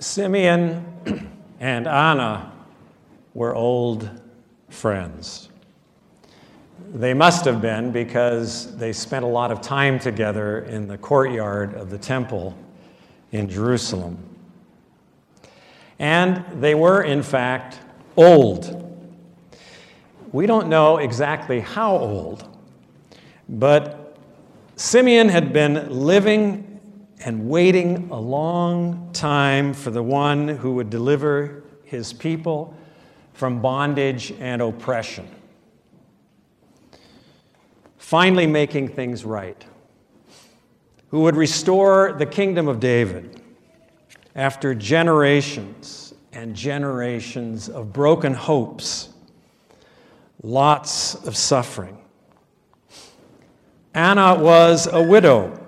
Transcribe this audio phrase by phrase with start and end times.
[0.00, 2.52] Simeon and Anna
[3.34, 4.08] were old
[4.70, 5.50] friends.
[6.92, 11.74] They must have been because they spent a lot of time together in the courtyard
[11.74, 12.56] of the temple
[13.30, 14.18] in Jerusalem.
[15.98, 17.78] And they were, in fact,
[18.16, 18.76] old.
[20.32, 22.48] We don't know exactly how old,
[23.50, 24.16] but
[24.76, 26.69] Simeon had been living
[27.24, 32.74] and waiting a long time for the one who would deliver his people
[33.34, 35.28] from bondage and oppression.
[37.98, 39.64] Finally, making things right,
[41.08, 43.42] who would restore the kingdom of David
[44.34, 49.10] after generations and generations of broken hopes,
[50.42, 51.98] lots of suffering.
[53.92, 55.59] Anna was a widow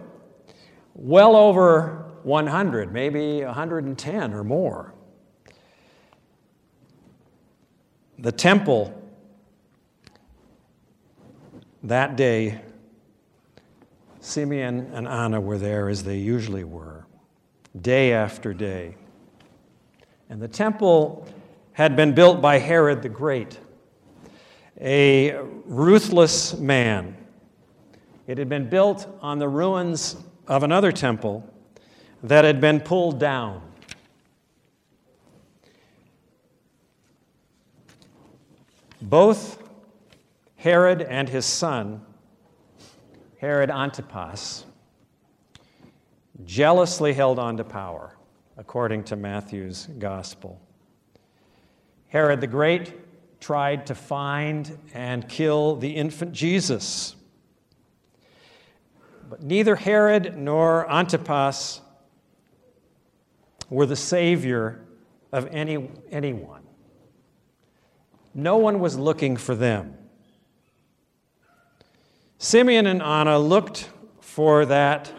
[0.95, 4.95] well over 100, maybe 110 or more.
[8.19, 8.99] The temple
[11.83, 12.61] that day,
[14.21, 17.07] Simeon and Anna were there as they usually were,
[17.81, 18.95] day after day.
[20.31, 21.27] And the temple
[21.73, 23.59] had been built by Herod the Great,
[24.81, 27.17] a ruthless man.
[28.29, 31.49] It had been built on the ruins of another temple
[32.23, 33.63] that had been pulled down.
[39.01, 39.63] Both
[40.57, 42.03] Herod and his son,
[43.41, 44.65] Herod Antipas,
[46.45, 48.17] jealously held on to power,
[48.57, 50.61] according to Matthew's gospel.
[52.09, 52.93] Herod the Great
[53.41, 57.17] tried to find and kill the infant Jesus.
[59.33, 61.81] But neither Herod nor Antipas
[63.71, 64.85] were the savior
[65.33, 66.65] of any, anyone.
[68.35, 69.97] No one was looking for them.
[72.37, 73.89] Simeon and Anna looked
[74.21, 75.11] for that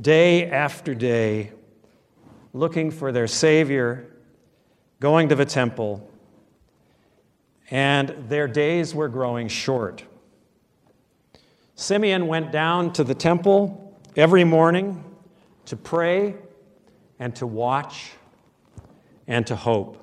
[0.00, 1.50] day after day,
[2.52, 4.06] looking for their Savior,
[5.00, 6.08] going to the temple,
[7.72, 10.04] and their days were growing short.
[11.80, 15.02] Simeon went down to the temple every morning
[15.64, 16.34] to pray
[17.18, 18.10] and to watch
[19.26, 19.96] and to hope.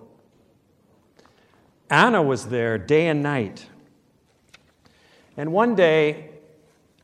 [1.91, 3.67] Anna was there day and night.
[5.37, 6.31] And one day,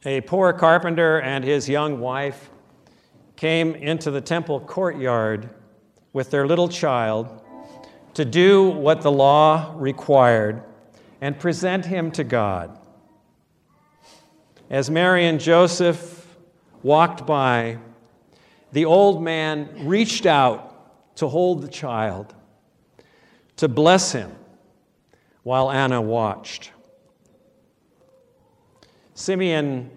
[0.06, 2.50] a poor carpenter and his young wife
[3.36, 5.52] came into the temple courtyard
[6.14, 7.44] with their little child
[8.16, 10.64] to do what the law required
[11.22, 12.80] and present him to God.
[14.74, 16.36] As Mary and Joseph
[16.82, 17.78] walked by,
[18.72, 22.34] the old man reached out to hold the child,
[23.58, 24.32] to bless him,
[25.44, 26.72] while Anna watched.
[29.14, 29.92] Simeon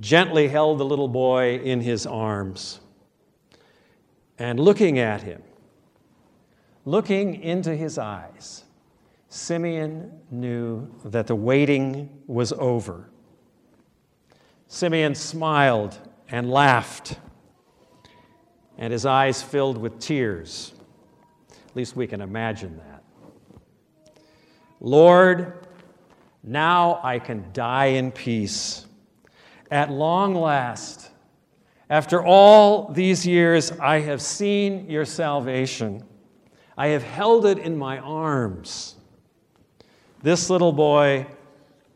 [0.00, 2.78] gently held the little boy in his arms
[4.38, 5.42] and looking at him,
[6.84, 8.64] looking into his eyes,
[9.30, 13.08] Simeon knew that the waiting was over.
[14.72, 15.98] Simeon smiled
[16.30, 17.18] and laughed,
[18.78, 20.72] and his eyes filled with tears.
[21.50, 23.04] At least we can imagine that.
[24.80, 25.66] Lord,
[26.42, 28.86] now I can die in peace.
[29.70, 31.10] At long last,
[31.90, 36.02] after all these years, I have seen your salvation.
[36.78, 38.94] I have held it in my arms.
[40.22, 41.26] This little boy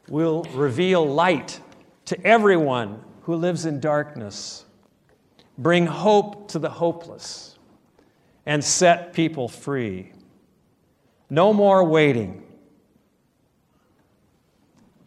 [0.08, 1.62] will reveal light
[2.06, 4.64] to everyone who lives in darkness,
[5.58, 7.58] bring hope to the hopeless,
[8.46, 10.12] and set people free.
[11.28, 12.44] No more waiting.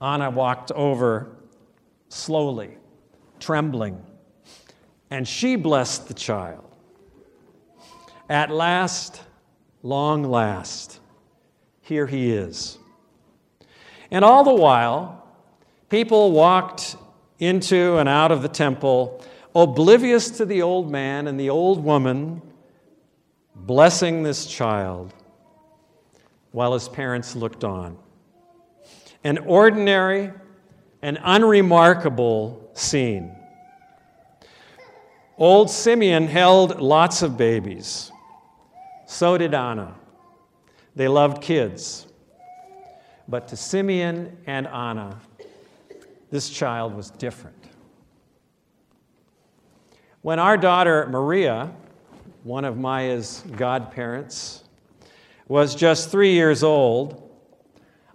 [0.02, 1.38] Anna walked over
[2.10, 2.78] slowly,
[3.40, 4.02] trembling,
[5.10, 6.66] and she blessed the child.
[8.30, 9.22] At last,
[9.82, 11.00] long last,
[11.82, 12.78] here he is.
[14.12, 15.19] And all the while,
[15.90, 16.96] People walked
[17.40, 19.24] into and out of the temple,
[19.56, 22.42] oblivious to the old man and the old woman
[23.56, 25.14] blessing this child
[26.52, 27.98] while his parents looked on.
[29.24, 30.32] An ordinary
[31.02, 33.36] and unremarkable scene.
[35.38, 38.12] Old Simeon held lots of babies.
[39.08, 39.96] So did Anna.
[40.96, 42.06] They loved kids.
[43.28, 45.20] But to Simeon and Anna,
[46.30, 47.56] this child was different.
[50.22, 51.72] When our daughter Maria
[52.44, 54.64] one of Maya's godparents,
[55.48, 57.30] was just three years old,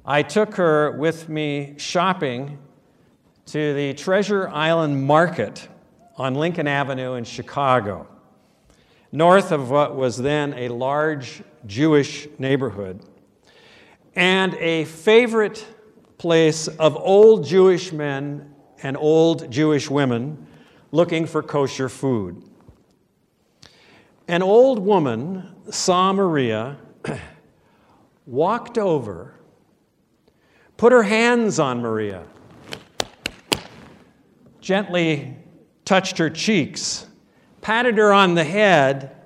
[0.05, 2.58] I took her with me shopping
[3.46, 5.69] to the Treasure Island Market
[6.17, 8.08] on Lincoln Avenue in Chicago,
[9.12, 13.05] north of what was then a large Jewish neighborhood,
[14.14, 15.67] and a favorite
[16.19, 20.46] place of old Jewish men and old Jewish women
[20.93, 22.43] looking for kosher food.
[24.28, 26.78] An old woman saw Maria,
[28.26, 29.34] walked over,
[30.76, 32.25] put her hands on Maria,
[34.60, 35.37] gently
[35.84, 37.06] touched her cheeks,
[37.60, 39.17] patted her on the head,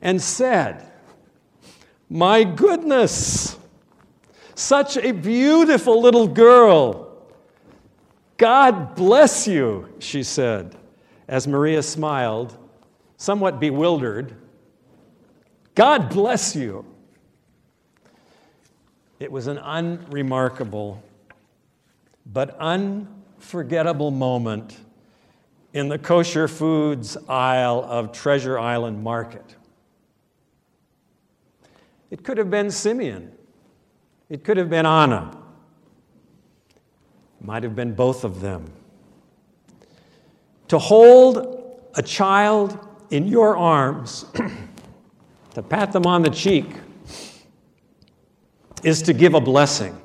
[0.00, 0.88] and said,
[2.08, 3.58] My goodness,
[4.54, 7.12] such a beautiful little girl.
[8.36, 10.76] God bless you, she said,
[11.28, 12.56] as Maria smiled,
[13.16, 14.34] somewhat bewildered.
[15.74, 16.84] God bless you.
[19.18, 21.02] It was an unremarkable
[22.26, 24.78] but unforgettable moment
[25.72, 29.56] in the kosher foods aisle of Treasure Island Market.
[32.10, 33.32] It could have been Simeon.
[34.34, 35.30] It could have been Anna.
[37.38, 38.68] It might have been both of them.
[40.66, 42.76] To hold a child
[43.10, 44.24] in your arms,
[45.54, 46.66] to pat them on the cheek,
[48.82, 49.96] is to give a blessing.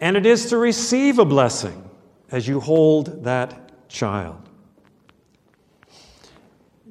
[0.00, 1.90] And it is to receive a blessing
[2.30, 4.48] as you hold that child.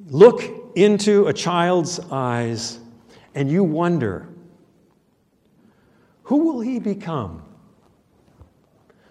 [0.08, 0.42] Look
[0.76, 2.80] into a child's eyes
[3.34, 4.29] and you wonder
[6.30, 7.42] who will he become?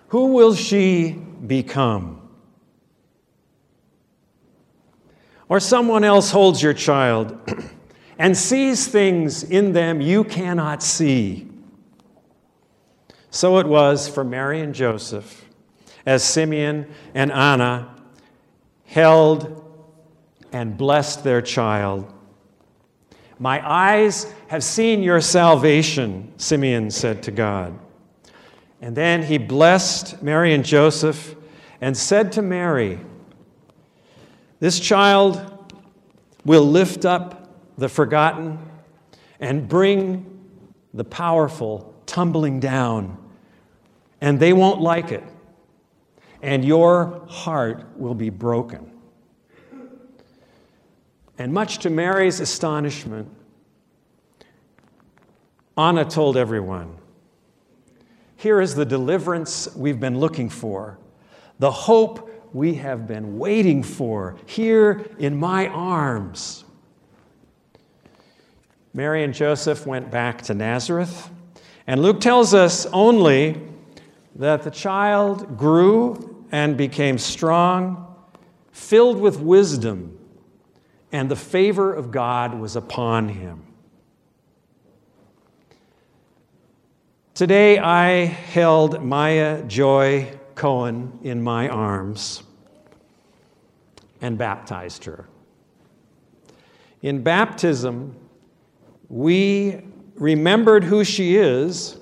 [0.07, 2.30] Who will she become?
[5.50, 7.38] Or someone else holds your child
[8.18, 11.50] and sees things in them you cannot see.
[13.31, 15.44] So it was for Mary and Joseph
[16.06, 17.98] as Simeon and Anna
[18.86, 19.62] held
[20.54, 22.13] and blessed their child.
[23.39, 27.77] My eyes have seen your salvation, Simeon said to God.
[28.81, 31.36] And then he blessed Mary and Joseph
[31.81, 33.00] and said to Mary,
[34.59, 35.74] This child
[36.45, 38.59] will lift up the forgotten
[39.39, 40.25] and bring
[40.94, 43.18] the powerful tumbling down,
[44.19, 45.24] and they won't like it
[46.42, 48.92] and your heart will be broken.
[51.39, 53.30] And much to Mary's astonishment,
[55.77, 56.97] Anna told everyone,
[58.36, 61.00] Here is the deliverance we've been looking for,
[61.57, 66.65] the hope we have been waiting for, here in my arms.
[68.94, 71.30] Mary and Joseph went back to Nazareth,
[71.88, 73.62] and Luke tells us only
[74.35, 78.13] that the child grew and became strong,
[78.74, 80.19] filled with wisdom,
[81.11, 83.63] and the favor of God was upon him.
[87.33, 92.44] Today I held Maya Joy Cohen in my arms
[94.21, 95.25] and baptized her.
[97.01, 98.16] In baptism,
[99.07, 99.81] we
[100.16, 101.97] remembered who she is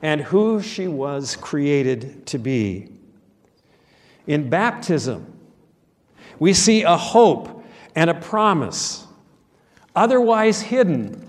[0.00, 2.88] and who she was created to be.
[4.26, 5.26] In baptism,
[6.38, 7.59] we see a hope
[7.94, 9.06] and a promise,
[9.94, 11.26] otherwise hidden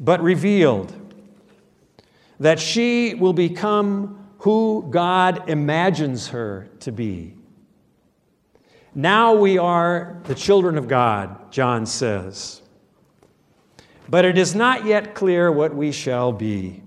[0.00, 0.92] but revealed,
[2.40, 7.34] that she will become who God imagines her to be.
[8.94, 12.62] Now we are the children of God, John says.
[14.08, 16.82] But it is not yet clear what we shall be.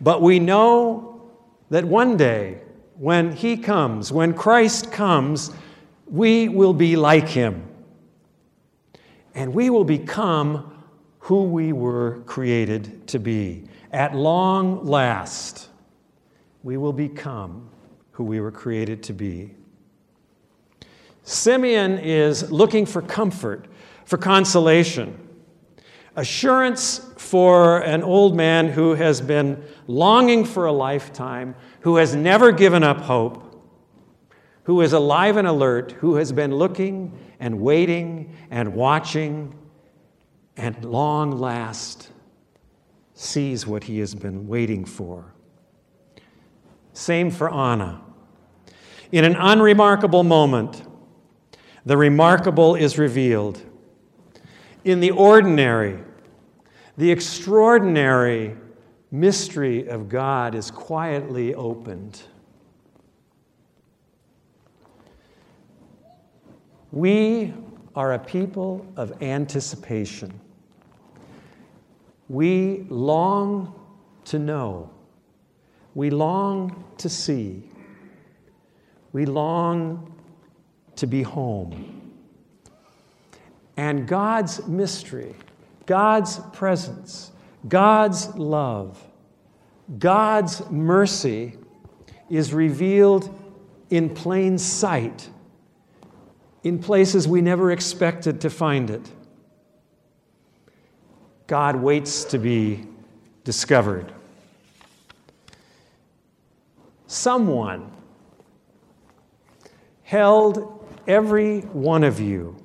[0.00, 1.30] But we know
[1.70, 2.62] that one day,
[2.96, 5.52] when He comes, when Christ comes,
[6.06, 7.68] we will be like Him.
[9.38, 10.82] And we will become
[11.20, 13.68] who we were created to be.
[13.92, 15.68] At long last,
[16.64, 17.70] we will become
[18.10, 19.54] who we were created to be.
[21.22, 23.66] Simeon is looking for comfort,
[24.04, 25.16] for consolation
[26.16, 32.50] assurance for an old man who has been longing for a lifetime, who has never
[32.50, 33.64] given up hope,
[34.64, 39.54] who is alive and alert, who has been looking and waiting and watching,
[40.56, 42.10] and long last
[43.14, 45.34] sees what he has been waiting for.
[46.92, 48.00] Same for Anna.
[49.12, 50.82] In an unremarkable moment,
[51.86, 53.62] the remarkable is revealed.
[54.84, 55.98] in the ordinary,
[56.96, 58.56] the extraordinary
[59.10, 62.22] mystery of God is quietly opened.
[66.92, 67.52] We
[67.94, 70.40] are a people of anticipation.
[72.28, 73.74] We long
[74.26, 74.90] to know.
[75.94, 77.62] We long to see.
[79.12, 80.14] We long
[80.96, 82.12] to be home.
[83.76, 85.34] And God's mystery,
[85.86, 87.30] God's presence,
[87.68, 89.02] God's love,
[89.98, 91.56] God's mercy
[92.28, 93.34] is revealed
[93.90, 95.30] in plain sight,
[96.62, 99.10] in places we never expected to find it.
[101.46, 102.86] God waits to be
[103.44, 104.12] discovered.
[107.06, 107.90] Someone
[110.02, 112.56] held every one of you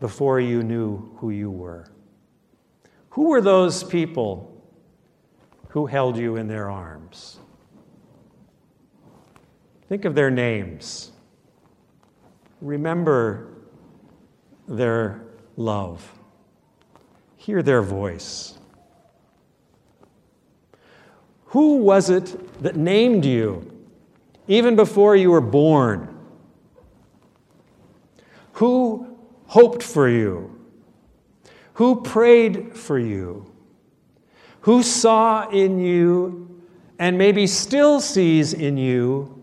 [0.00, 1.90] before you knew who you were.
[3.10, 4.62] Who were those people
[5.68, 7.38] who held you in their arms?
[9.88, 11.12] Think of their names.
[12.60, 13.48] Remember
[14.66, 15.22] their
[15.56, 16.12] love.
[17.36, 18.58] Hear their voice.
[21.46, 23.72] Who was it that named you
[24.46, 26.14] even before you were born?
[28.52, 29.16] Who
[29.46, 30.54] hoped for you?
[31.74, 33.50] Who prayed for you?
[34.62, 36.62] Who saw in you
[36.98, 39.37] and maybe still sees in you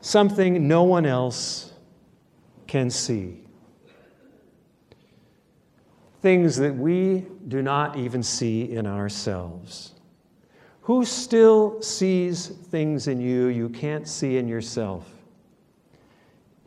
[0.00, 1.72] something no one else
[2.66, 3.38] can see?
[6.22, 9.94] Things that we do not even see in ourselves.
[10.82, 15.08] Who still sees things in you you can't see in yourself?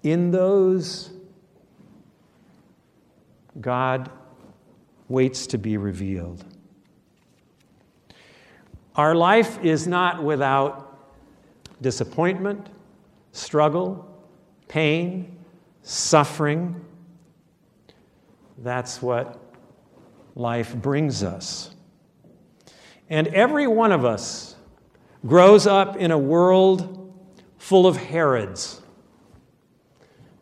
[0.02, 1.12] In those
[3.60, 4.10] God
[5.08, 6.44] waits to be revealed.
[8.96, 10.98] Our life is not without
[11.82, 12.68] disappointment,
[13.34, 14.08] struggle,
[14.70, 15.38] pain,
[15.82, 16.86] suffering.
[18.60, 19.38] That's what
[20.36, 21.72] life brings us.
[23.10, 24.56] And every one of us
[25.26, 27.00] grows up in a world
[27.58, 28.82] full of Herods,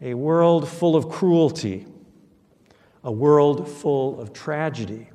[0.01, 1.87] a world full of cruelty,
[3.03, 5.09] a world full of tragedy.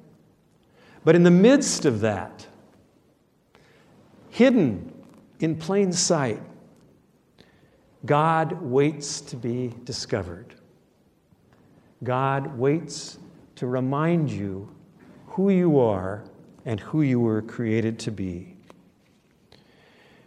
[1.05, 2.47] But in the midst of that,
[4.31, 4.93] hidden
[5.41, 6.41] in plain sight,
[8.07, 10.55] God waits to be discovered.
[12.05, 13.19] God waits
[13.57, 14.75] to remind you
[15.27, 16.25] who you are
[16.65, 18.57] and who you were created to be.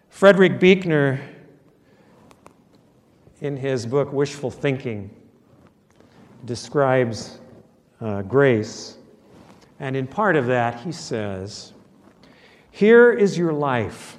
[0.09, 1.21] Frederick Buechner,
[3.41, 5.09] in his book Wishful Thinking,
[6.45, 7.39] describes
[8.01, 8.97] uh, grace.
[9.79, 11.73] And in part of that, he says,
[12.71, 14.18] Here is your life.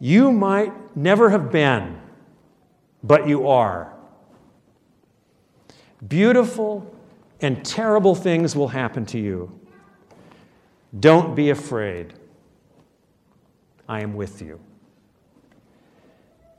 [0.00, 2.00] You might never have been,
[3.04, 3.92] but you are.
[6.08, 6.92] Beautiful
[7.42, 9.60] and terrible things will happen to you.
[10.98, 12.14] Don't be afraid.
[13.86, 14.58] I am with you.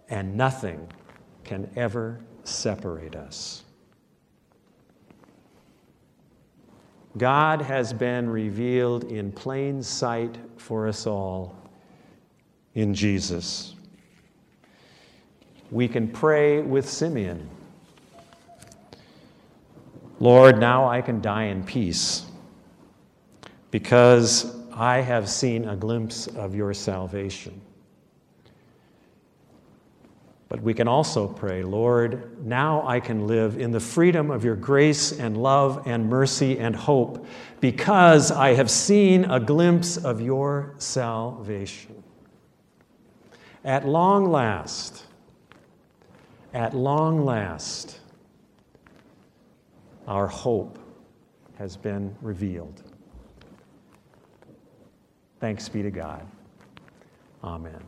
[0.07, 0.88] And nothing
[1.43, 3.63] can ever separate us.
[7.17, 11.61] God has been revealed in plain sight for us all
[12.75, 13.75] in Jesus.
[15.70, 17.50] We can pray with Simeon
[20.22, 22.25] Lord, now I can die in peace
[23.72, 27.60] because I have seen a glimpse of your salvation.
[30.48, 34.56] But we can also pray, Lord, now I can live in the freedom of your
[34.56, 37.25] grace and love and mercy and hope
[37.60, 42.04] because I have seen a glimpse of your salvation.
[43.63, 45.06] At long last,
[46.53, 48.00] at long last,
[50.08, 50.80] our hope
[51.58, 52.82] has been revealed.
[55.39, 56.25] Thanks be to God.
[57.44, 57.82] Amen.